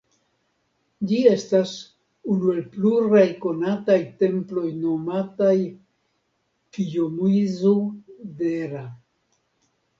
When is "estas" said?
1.31-1.73